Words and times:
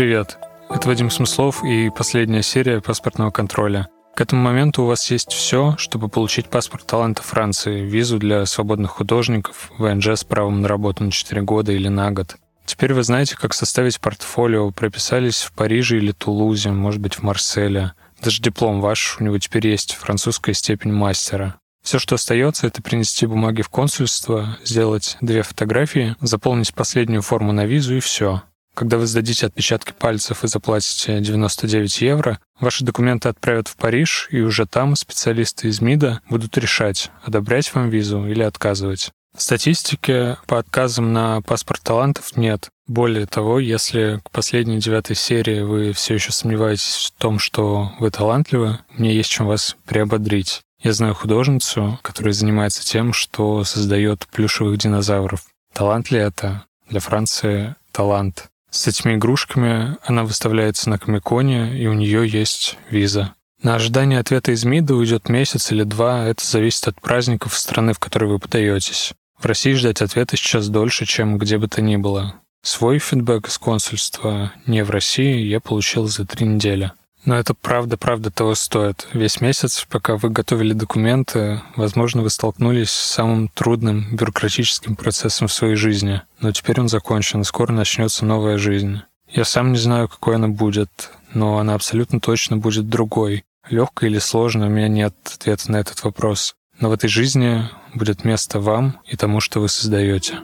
Привет, 0.00 0.38
это 0.70 0.88
Вадим 0.88 1.10
Смыслов 1.10 1.62
и 1.62 1.90
последняя 1.90 2.42
серия 2.42 2.80
паспортного 2.80 3.30
контроля. 3.30 3.88
К 4.16 4.22
этому 4.22 4.40
моменту 4.40 4.82
у 4.82 4.86
вас 4.86 5.10
есть 5.10 5.30
все, 5.30 5.74
чтобы 5.76 6.08
получить 6.08 6.48
паспорт 6.48 6.86
таланта 6.86 7.22
Франции, 7.22 7.82
визу 7.82 8.16
для 8.18 8.46
свободных 8.46 8.92
художников, 8.92 9.70
ВНЖ 9.76 10.12
с 10.16 10.24
правом 10.24 10.62
на 10.62 10.68
работу 10.68 11.04
на 11.04 11.10
4 11.10 11.42
года 11.42 11.72
или 11.72 11.88
на 11.88 12.10
год. 12.12 12.36
Теперь 12.64 12.94
вы 12.94 13.02
знаете, 13.02 13.36
как 13.36 13.52
составить 13.52 14.00
портфолио, 14.00 14.70
прописались 14.70 15.42
в 15.42 15.52
Париже 15.52 15.98
или 15.98 16.12
Тулузе, 16.12 16.70
может 16.70 17.02
быть, 17.02 17.16
в 17.16 17.22
Марселе. 17.22 17.92
Даже 18.22 18.40
диплом 18.40 18.80
ваш, 18.80 19.18
у 19.20 19.24
него 19.24 19.36
теперь 19.36 19.66
есть 19.66 19.96
французская 19.96 20.54
степень 20.54 20.94
мастера. 20.94 21.56
Все, 21.82 21.98
что 21.98 22.14
остается, 22.14 22.66
это 22.66 22.80
принести 22.80 23.26
бумаги 23.26 23.60
в 23.60 23.68
консульство, 23.68 24.56
сделать 24.64 25.18
две 25.20 25.42
фотографии, 25.42 26.16
заполнить 26.22 26.72
последнюю 26.72 27.20
форму 27.20 27.52
на 27.52 27.66
визу 27.66 27.96
и 27.96 28.00
все. 28.00 28.42
Когда 28.80 28.96
вы 28.96 29.06
сдадите 29.06 29.44
отпечатки 29.44 29.92
пальцев 29.92 30.42
и 30.42 30.48
заплатите 30.48 31.20
99 31.20 32.00
евро, 32.00 32.40
ваши 32.60 32.82
документы 32.82 33.28
отправят 33.28 33.68
в 33.68 33.76
Париж, 33.76 34.26
и 34.30 34.40
уже 34.40 34.64
там 34.64 34.96
специалисты 34.96 35.68
из 35.68 35.82
МИДа 35.82 36.22
будут 36.30 36.56
решать, 36.56 37.10
одобрять 37.22 37.74
вам 37.74 37.90
визу 37.90 38.26
или 38.26 38.42
отказывать. 38.42 39.10
Статистики 39.36 40.38
по 40.46 40.58
отказам 40.58 41.12
на 41.12 41.42
паспорт 41.42 41.82
талантов 41.82 42.38
нет. 42.38 42.70
Более 42.86 43.26
того, 43.26 43.58
если 43.58 44.18
к 44.24 44.30
последней 44.30 44.78
девятой 44.78 45.14
серии 45.14 45.60
вы 45.60 45.92
все 45.92 46.14
еще 46.14 46.32
сомневаетесь 46.32 47.12
в 47.14 47.20
том, 47.20 47.38
что 47.38 47.92
вы 47.98 48.10
талантливы, 48.10 48.78
мне 48.96 49.14
есть 49.14 49.28
чем 49.28 49.46
вас 49.46 49.76
приободрить. 49.84 50.62
Я 50.82 50.94
знаю 50.94 51.14
художницу, 51.14 51.98
которая 52.00 52.32
занимается 52.32 52.82
тем, 52.82 53.12
что 53.12 53.62
создает 53.64 54.26
плюшевых 54.28 54.78
динозавров. 54.78 55.44
Талант 55.74 56.10
ли 56.10 56.18
это? 56.18 56.64
Для 56.88 57.00
Франции 57.00 57.76
талант. 57.92 58.49
С 58.70 58.86
этими 58.86 59.14
игрушками 59.14 59.96
она 60.02 60.24
выставляется 60.24 60.88
на 60.90 60.98
Комиконе, 60.98 61.76
и 61.80 61.86
у 61.86 61.92
нее 61.92 62.26
есть 62.26 62.78
виза. 62.88 63.34
На 63.62 63.74
ожидание 63.74 64.18
ответа 64.18 64.52
из 64.52 64.64
МИДа 64.64 64.94
уйдет 64.94 65.28
месяц 65.28 65.70
или 65.70 65.82
два, 65.82 66.24
это 66.24 66.44
зависит 66.44 66.88
от 66.88 67.00
праздников 67.00 67.58
страны, 67.58 67.92
в 67.92 67.98
которой 67.98 68.30
вы 68.30 68.38
подаетесь. 68.38 69.12
В 69.38 69.44
России 69.44 69.72
ждать 69.74 70.00
ответа 70.00 70.36
сейчас 70.36 70.68
дольше, 70.68 71.04
чем 71.04 71.36
где 71.36 71.58
бы 71.58 71.68
то 71.68 71.82
ни 71.82 71.96
было. 71.96 72.34
Свой 72.62 72.98
фидбэк 72.98 73.48
из 73.48 73.58
консульства 73.58 74.52
не 74.66 74.84
в 74.84 74.90
России 74.90 75.46
я 75.46 75.60
получил 75.60 76.06
за 76.06 76.26
три 76.26 76.46
недели. 76.46 76.92
Но 77.24 77.36
это 77.36 77.54
правда-правда 77.54 78.30
того 78.30 78.54
стоит. 78.54 79.06
Весь 79.12 79.40
месяц, 79.40 79.86
пока 79.88 80.16
вы 80.16 80.30
готовили 80.30 80.72
документы, 80.72 81.60
возможно, 81.76 82.22
вы 82.22 82.30
столкнулись 82.30 82.90
с 82.90 83.12
самым 83.12 83.48
трудным 83.48 84.06
бюрократическим 84.16 84.96
процессом 84.96 85.48
в 85.48 85.52
своей 85.52 85.74
жизни. 85.74 86.22
Но 86.40 86.52
теперь 86.52 86.80
он 86.80 86.88
закончен, 86.88 87.44
скоро 87.44 87.72
начнется 87.72 88.24
новая 88.24 88.56
жизнь. 88.56 89.02
Я 89.28 89.44
сам 89.44 89.72
не 89.72 89.78
знаю, 89.78 90.08
какой 90.08 90.36
она 90.36 90.48
будет, 90.48 91.10
но 91.34 91.58
она 91.58 91.74
абсолютно 91.74 92.20
точно 92.20 92.56
будет 92.56 92.88
другой. 92.88 93.44
Легкой 93.68 94.08
или 94.08 94.18
сложной, 94.18 94.68
у 94.68 94.70
меня 94.70 94.88
нет 94.88 95.14
ответа 95.34 95.70
на 95.70 95.76
этот 95.76 96.02
вопрос. 96.02 96.54
Но 96.80 96.88
в 96.88 96.92
этой 96.92 97.08
жизни 97.08 97.68
будет 97.94 98.24
место 98.24 98.58
вам 98.58 98.98
и 99.06 99.16
тому, 99.16 99.40
что 99.40 99.60
вы 99.60 99.68
создаете. 99.68 100.38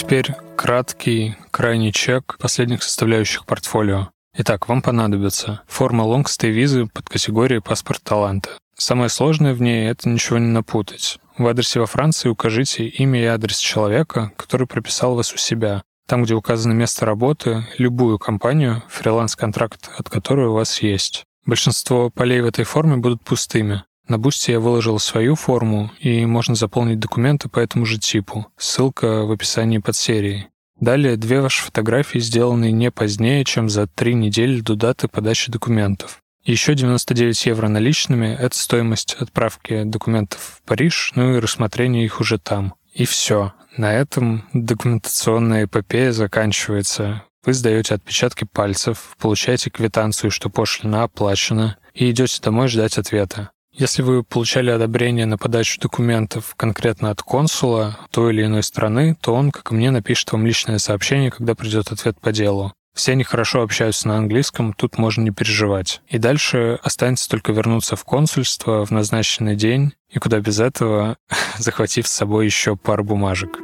Теперь 0.00 0.34
краткий, 0.56 1.36
крайний 1.50 1.92
чек 1.92 2.36
последних 2.38 2.82
составляющих 2.82 3.44
портфолио. 3.44 4.08
Итак, 4.34 4.66
вам 4.66 4.80
понадобится 4.80 5.60
форма 5.68 6.02
лонгстой 6.02 6.50
визы 6.50 6.86
под 6.86 7.08
категорией 7.10 7.60
«Паспорт 7.60 8.02
таланта». 8.02 8.50
Самое 8.78 9.10
сложное 9.10 9.52
в 9.52 9.60
ней— 9.60 9.88
это 9.90 10.08
ничего 10.08 10.38
не 10.38 10.46
напутать. 10.46 11.18
В 11.36 11.46
адресе 11.46 11.80
во 11.80 11.86
Франции 11.86 12.30
укажите 12.30 12.86
имя 12.86 13.20
и 13.20 13.26
адрес 13.26 13.58
человека, 13.58 14.32
который 14.36 14.66
прописал 14.66 15.16
вас 15.16 15.34
у 15.34 15.36
себя. 15.36 15.82
Там, 16.08 16.22
где 16.22 16.32
указано 16.34 16.72
место 16.72 17.04
работы, 17.04 17.66
любую 17.76 18.18
компанию, 18.18 18.82
фриланс-контракт 18.88 19.90
от 19.98 20.08
которой 20.08 20.46
у 20.46 20.54
вас 20.54 20.80
есть. 20.80 21.24
Большинство 21.44 22.08
полей 22.08 22.40
в 22.40 22.46
этой 22.46 22.64
форме 22.64 22.96
будут 22.96 23.22
пустыми. 23.22 23.84
На 24.10 24.18
Бусте 24.18 24.50
я 24.50 24.58
выложил 24.58 24.98
свою 24.98 25.36
форму, 25.36 25.92
и 26.00 26.26
можно 26.26 26.56
заполнить 26.56 26.98
документы 26.98 27.48
по 27.48 27.60
этому 27.60 27.86
же 27.86 27.96
типу. 27.96 28.48
Ссылка 28.56 29.24
в 29.24 29.30
описании 29.30 29.78
под 29.78 29.94
серией. 29.94 30.48
Далее 30.80 31.16
две 31.16 31.40
ваши 31.40 31.62
фотографии, 31.62 32.18
сделанные 32.18 32.72
не 32.72 32.90
позднее, 32.90 33.44
чем 33.44 33.68
за 33.70 33.86
три 33.86 34.14
недели 34.14 34.62
до 34.62 34.74
даты 34.74 35.06
подачи 35.06 35.52
документов. 35.52 36.18
Еще 36.42 36.74
99 36.74 37.46
евро 37.46 37.68
наличными— 37.68 38.36
это 38.40 38.58
стоимость 38.58 39.14
отправки 39.14 39.84
документов 39.84 40.40
в 40.56 40.66
Париж, 40.66 41.12
ну 41.14 41.36
и 41.36 41.38
рассмотрения 41.38 42.04
их 42.04 42.18
уже 42.18 42.38
там. 42.38 42.74
И 42.92 43.04
все. 43.04 43.52
На 43.76 43.94
этом 43.94 44.44
документационная 44.52 45.66
эпопея 45.66 46.10
заканчивается. 46.10 47.22
Вы 47.44 47.52
сдаете 47.52 47.94
отпечатки 47.94 48.44
пальцев, 48.44 49.14
получаете 49.20 49.70
квитанцию, 49.70 50.32
что 50.32 50.50
пошлина 50.50 51.04
оплачена, 51.04 51.76
и 51.94 52.10
идете 52.10 52.42
домой 52.42 52.66
ждать 52.66 52.98
ответа. 52.98 53.52
Если 53.72 54.02
вы 54.02 54.24
получали 54.24 54.70
одобрение 54.70 55.26
на 55.26 55.38
подачу 55.38 55.80
документов 55.80 56.54
конкретно 56.56 57.10
от 57.10 57.22
консула 57.22 57.96
той 58.10 58.34
или 58.34 58.44
иной 58.44 58.64
страны, 58.64 59.16
то 59.20 59.32
он, 59.32 59.52
как 59.52 59.70
и 59.70 59.74
мне, 59.74 59.92
напишет 59.92 60.32
вам 60.32 60.44
личное 60.44 60.78
сообщение, 60.78 61.30
когда 61.30 61.54
придет 61.54 61.92
ответ 61.92 62.20
по 62.20 62.32
делу. 62.32 62.72
Все 62.94 63.12
они 63.12 63.22
хорошо 63.22 63.62
общаются 63.62 64.08
на 64.08 64.18
английском, 64.18 64.72
тут 64.72 64.98
можно 64.98 65.22
не 65.22 65.30
переживать. 65.30 66.02
И 66.08 66.18
дальше 66.18 66.80
останется 66.82 67.28
только 67.28 67.52
вернуться 67.52 67.94
в 67.94 68.04
консульство 68.04 68.84
в 68.84 68.90
назначенный 68.90 69.54
день, 69.54 69.92
и 70.10 70.18
куда 70.18 70.40
без 70.40 70.58
этого, 70.58 71.16
захватив 71.58 72.08
с 72.08 72.12
собой 72.12 72.46
еще 72.46 72.76
пару 72.76 73.04
бумажек. 73.04 73.60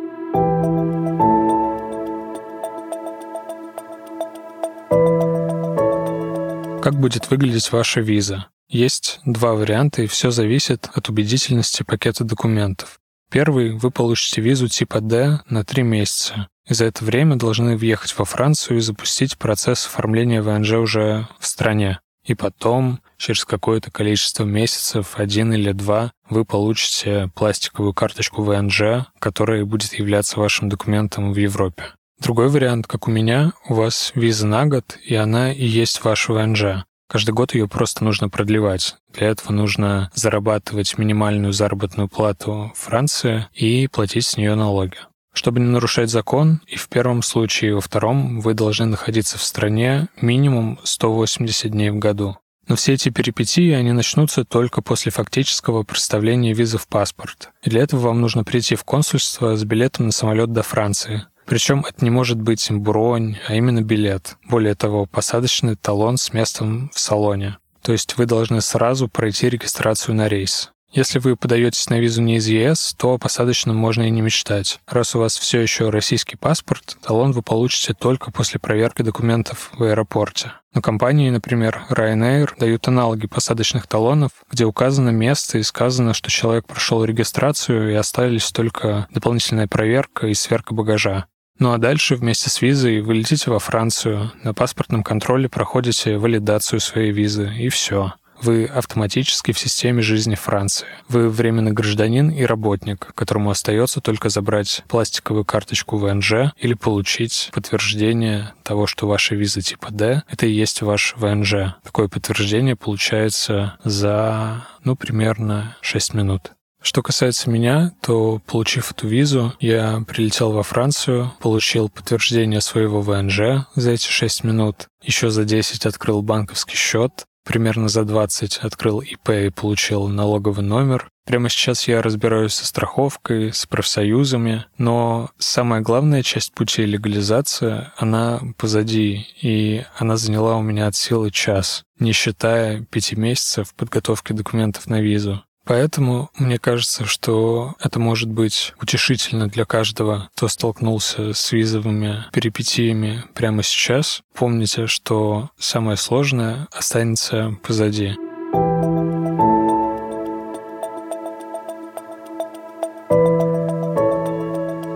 Как 6.80 6.94
будет 6.94 7.28
выглядеть 7.28 7.72
ваша 7.72 8.00
виза? 8.00 8.46
Есть 8.68 9.20
два 9.24 9.54
варианта, 9.54 10.02
и 10.02 10.06
все 10.06 10.30
зависит 10.30 10.88
от 10.92 11.08
убедительности 11.08 11.82
пакета 11.82 12.24
документов. 12.24 12.98
Первый— 13.30 13.72
вы 13.78 13.90
получите 13.90 14.40
визу 14.40 14.68
типа 14.68 15.00
D 15.00 15.40
на 15.48 15.64
три 15.64 15.82
месяца, 15.82 16.48
и 16.68 16.74
за 16.74 16.86
это 16.86 17.04
время 17.04 17.36
должны 17.36 17.76
въехать 17.76 18.16
во 18.18 18.24
Францию 18.24 18.78
и 18.78 18.80
запустить 18.80 19.38
процесс 19.38 19.86
оформления 19.86 20.42
ВНЖ 20.42 20.72
уже 20.72 21.28
в 21.38 21.46
стране. 21.46 22.00
И 22.24 22.34
потом, 22.34 23.00
через 23.18 23.44
какое-то 23.44 23.92
количество 23.92 24.42
месяцев, 24.42 25.12
один 25.16 25.52
или 25.52 25.70
два, 25.70 26.12
вы 26.28 26.44
получите 26.44 27.30
пластиковую 27.36 27.94
карточку 27.94 28.42
ВНЖ, 28.42 29.06
которая 29.20 29.64
будет 29.64 29.94
являться 29.94 30.40
вашим 30.40 30.68
документом 30.68 31.32
в 31.32 31.36
Европе. 31.36 31.94
Другой 32.20 32.48
вариант, 32.48 32.88
как 32.88 33.06
у 33.06 33.12
меня, 33.12 33.52
у 33.68 33.74
вас 33.74 34.10
виза 34.16 34.46
на 34.46 34.66
год, 34.66 34.98
и 35.04 35.14
она 35.14 35.52
и 35.52 35.64
есть 35.64 36.02
ваш 36.02 36.28
ВНЖ. 36.28 36.84
Каждый 37.08 37.30
год 37.30 37.54
ее 37.54 37.68
просто 37.68 38.02
нужно 38.04 38.28
продлевать. 38.28 38.96
Для 39.14 39.28
этого 39.28 39.52
нужно 39.52 40.10
зарабатывать 40.14 40.98
минимальную 40.98 41.52
заработную 41.52 42.08
плату 42.08 42.72
Франции 42.74 43.46
и 43.52 43.86
платить 43.86 44.26
с 44.26 44.36
нее 44.36 44.54
налоги. 44.54 44.96
Чтобы 45.32 45.60
не 45.60 45.66
нарушать 45.66 46.10
закон, 46.10 46.62
и 46.66 46.76
в 46.76 46.88
первом 46.88 47.22
случае, 47.22 47.70
и 47.70 47.74
во 47.74 47.80
втором, 47.80 48.40
вы 48.40 48.54
должны 48.54 48.86
находиться 48.86 49.38
в 49.38 49.42
стране 49.42 50.08
минимум 50.20 50.80
180 50.82 51.70
дней 51.70 51.90
в 51.90 51.98
году. 51.98 52.38
Но 52.68 52.74
все 52.74 52.94
эти 52.94 53.10
перипетии, 53.10 53.70
они 53.72 53.92
начнутся 53.92 54.44
только 54.44 54.82
после 54.82 55.12
фактического 55.12 55.84
представления 55.84 56.52
визы 56.52 56.78
в 56.78 56.88
паспорт. 56.88 57.50
И 57.62 57.70
для 57.70 57.82
этого 57.82 58.00
вам 58.00 58.20
нужно 58.20 58.42
прийти 58.42 58.74
в 58.74 58.84
консульство 58.84 59.56
с 59.56 59.64
билетом 59.64 60.06
на 60.06 60.12
самолет 60.12 60.52
до 60.52 60.62
Франции. 60.62 61.26
Причем 61.46 61.84
это 61.88 62.04
не 62.04 62.10
может 62.10 62.40
быть 62.40 62.70
бронь, 62.70 63.38
а 63.48 63.54
именно 63.54 63.80
билет. 63.80 64.36
Более 64.48 64.74
того, 64.74 65.06
посадочный 65.06 65.76
талон 65.76 66.16
с 66.16 66.32
местом 66.32 66.90
в 66.92 66.98
салоне. 66.98 67.58
То 67.82 67.92
есть 67.92 68.16
вы 68.16 68.26
должны 68.26 68.60
сразу 68.60 69.08
пройти 69.08 69.48
регистрацию 69.48 70.16
на 70.16 70.28
рейс. 70.28 70.72
Если 70.92 71.18
вы 71.18 71.36
подаетесь 71.36 71.90
на 71.90 71.98
визу 72.00 72.22
не 72.22 72.36
из 72.36 72.46
ЕС, 72.48 72.94
то 72.96 73.12
о 73.12 73.18
посадочном 73.18 73.76
можно 73.76 74.04
и 74.04 74.10
не 74.10 74.22
мечтать. 74.22 74.80
Раз 74.86 75.14
у 75.14 75.18
вас 75.18 75.36
все 75.36 75.60
еще 75.60 75.90
российский 75.90 76.36
паспорт, 76.36 76.96
талон 77.02 77.32
вы 77.32 77.42
получите 77.42 77.92
только 77.92 78.30
после 78.32 78.58
проверки 78.58 79.02
документов 79.02 79.70
в 79.74 79.82
аэропорте. 79.82 80.52
Но 80.72 80.80
компании, 80.80 81.28
например, 81.30 81.84
Ryanair, 81.90 82.50
дают 82.58 82.88
аналоги 82.88 83.26
посадочных 83.26 83.86
талонов, 83.86 84.30
где 84.50 84.64
указано 84.64 85.10
место 85.10 85.58
и 85.58 85.62
сказано, 85.62 86.14
что 86.14 86.30
человек 86.30 86.66
прошел 86.66 87.04
регистрацию 87.04 87.92
и 87.92 87.94
остались 87.94 88.50
только 88.50 89.06
дополнительная 89.10 89.68
проверка 89.68 90.28
и 90.28 90.34
сверка 90.34 90.72
багажа. 90.72 91.26
Ну 91.58 91.72
а 91.72 91.78
дальше 91.78 92.16
вместе 92.16 92.50
с 92.50 92.60
визой 92.60 93.00
вы 93.00 93.14
летите 93.14 93.50
во 93.50 93.58
Францию, 93.58 94.32
на 94.42 94.52
паспортном 94.52 95.02
контроле 95.02 95.48
проходите 95.48 96.18
валидацию 96.18 96.80
своей 96.80 97.12
визы, 97.12 97.50
и 97.58 97.68
все. 97.70 98.12
Вы 98.42 98.66
автоматически 98.66 99.52
в 99.52 99.58
системе 99.58 100.02
жизни 100.02 100.34
Франции. 100.34 100.86
Вы 101.08 101.30
временный 101.30 101.72
гражданин 101.72 102.28
и 102.28 102.44
работник, 102.44 103.12
которому 103.14 103.50
остается 103.50 104.02
только 104.02 104.28
забрать 104.28 104.84
пластиковую 104.88 105.46
карточку 105.46 105.96
ВНЖ 105.96 106.52
или 106.58 106.74
получить 106.74 107.50
подтверждение 107.54 108.52
того, 108.62 108.86
что 108.86 109.08
ваша 109.08 109.34
виза 109.34 109.62
типа 109.62 109.88
D— 109.90 110.22
это 110.28 110.46
и 110.46 110.52
есть 110.52 110.82
ваш 110.82 111.14
ВНЖ. 111.16 111.76
Такое 111.82 112.08
подтверждение 112.08 112.76
получается 112.76 113.78
за, 113.82 114.66
ну, 114.84 114.96
примерно 114.96 115.76
6 115.80 116.12
минут. 116.12 116.52
Что 116.86 117.02
касается 117.02 117.50
меня, 117.50 117.94
то, 118.00 118.40
получив 118.46 118.92
эту 118.92 119.08
визу, 119.08 119.52
я 119.58 120.04
прилетел 120.06 120.52
во 120.52 120.62
Францию, 120.62 121.32
получил 121.40 121.88
подтверждение 121.88 122.60
своего 122.60 123.00
ВНЖ 123.00 123.66
за 123.74 123.90
эти 123.90 124.08
6 124.08 124.44
минут, 124.44 124.86
еще 125.02 125.30
за 125.30 125.44
10 125.44 125.84
открыл 125.84 126.22
банковский 126.22 126.76
счет, 126.76 127.24
примерно 127.44 127.88
за 127.88 128.04
20 128.04 128.58
открыл 128.58 129.00
ИП 129.00 129.30
и 129.30 129.50
получил 129.50 130.06
налоговый 130.06 130.62
номер. 130.62 131.08
Прямо 131.26 131.48
сейчас 131.48 131.88
я 131.88 132.02
разбираюсь 132.02 132.54
со 132.54 132.64
страховкой, 132.64 133.52
с 133.52 133.66
профсоюзами, 133.66 134.66
но 134.78 135.30
самая 135.38 135.80
главная 135.80 136.22
часть 136.22 136.54
пути 136.54 136.86
легализации, 136.86 137.90
она 137.96 138.40
позади, 138.58 139.26
и 139.42 139.84
она 139.98 140.16
заняла 140.16 140.56
у 140.56 140.62
меня 140.62 140.86
от 140.86 140.94
силы 140.94 141.32
час, 141.32 141.82
не 141.98 142.12
считая 142.12 142.82
пяти 142.82 143.16
месяцев 143.16 143.74
подготовки 143.74 144.32
документов 144.32 144.86
на 144.86 145.00
визу. 145.00 145.42
Поэтому 145.66 146.30
мне 146.38 146.58
кажется, 146.58 147.06
что 147.06 147.74
это 147.80 147.98
может 147.98 148.30
быть 148.30 148.72
утешительно 148.80 149.48
для 149.48 149.64
каждого, 149.64 150.30
кто 150.36 150.46
столкнулся 150.46 151.34
с 151.34 151.50
визовыми 151.50 152.24
перипетиями 152.32 153.24
прямо 153.34 153.64
сейчас. 153.64 154.22
Помните, 154.32 154.86
что 154.86 155.50
самое 155.58 155.96
сложное 155.96 156.68
останется 156.70 157.56
позади. 157.64 158.14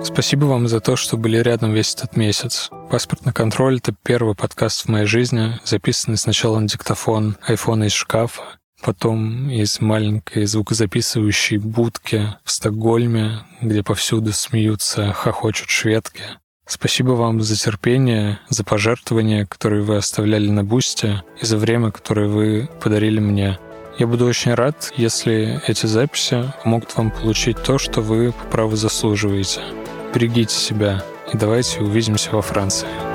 Спасибо 0.04 0.44
вам 0.44 0.68
за 0.68 0.80
то, 0.80 0.96
что 0.96 1.16
были 1.16 1.38
рядом 1.38 1.72
весь 1.72 1.94
этот 1.94 2.16
месяц. 2.16 2.70
Паспортный 2.90 3.32
контроль— 3.32 3.78
это 3.78 3.94
первый 4.04 4.34
подкаст 4.34 4.84
в 4.84 4.88
моей 4.88 5.06
жизни, 5.06 5.58
записанный 5.64 6.18
сначала 6.18 6.58
на 6.58 6.68
диктофон 6.68 7.36
айфона 7.46 7.84
из 7.84 7.92
шкафа, 7.92 8.59
потом 8.82 9.50
из 9.50 9.80
маленькой 9.80 10.46
звукозаписывающей 10.46 11.58
будки 11.58 12.34
в 12.44 12.50
Стокгольме, 12.50 13.40
где 13.60 13.82
повсюду 13.82 14.32
смеются, 14.32 15.12
хохочут 15.12 15.70
шведки. 15.70 16.22
Спасибо 16.66 17.12
вам 17.12 17.40
за 17.40 17.56
терпение, 17.56 18.38
за 18.48 18.62
пожертвования, 18.62 19.44
которые 19.44 19.82
вы 19.82 19.96
оставляли 19.96 20.50
на 20.50 20.62
бусте, 20.62 21.24
и 21.40 21.44
за 21.44 21.56
время, 21.56 21.90
которое 21.90 22.28
вы 22.28 22.68
подарили 22.80 23.18
мне. 23.18 23.58
Я 23.98 24.06
буду 24.06 24.24
очень 24.24 24.54
рад, 24.54 24.92
если 24.96 25.60
эти 25.66 25.86
записи 25.86 26.52
помогут 26.62 26.96
вам 26.96 27.10
получить 27.10 27.60
то, 27.62 27.76
что 27.78 28.00
вы 28.00 28.32
по 28.32 28.44
праву 28.44 28.76
заслуживаете. 28.76 29.60
Берегите 30.14 30.54
себя, 30.54 31.04
и 31.32 31.36
давайте 31.36 31.80
увидимся 31.80 32.30
во 32.30 32.40
Франции. 32.40 33.09